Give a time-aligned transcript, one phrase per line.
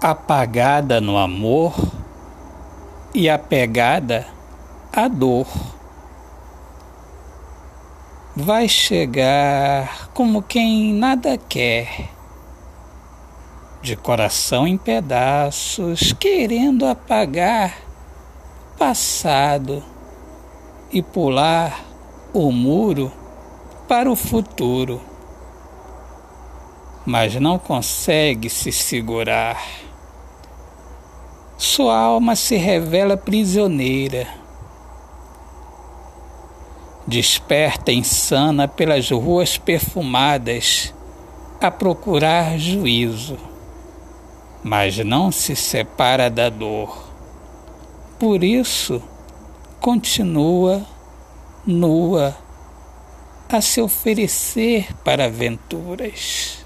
[0.00, 1.74] apagada no amor
[3.14, 4.26] e apegada
[4.90, 5.46] à dor.
[8.34, 12.08] Vai chegar como quem nada quer,
[13.82, 17.76] de coração em pedaços, querendo apagar
[18.78, 19.82] passado
[20.90, 21.78] e pular
[22.32, 23.12] o muro
[23.86, 24.98] para o futuro,
[27.04, 29.89] mas não consegue se segurar
[31.60, 34.26] sua alma se revela prisioneira.
[37.06, 40.94] Desperta insana pelas ruas perfumadas
[41.60, 43.36] a procurar juízo,
[44.64, 47.10] mas não se separa da dor.
[48.18, 49.02] Por isso,
[49.82, 50.82] continua
[51.66, 52.34] nua
[53.50, 56.64] a se oferecer para aventuras.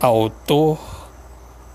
[0.00, 0.95] Autor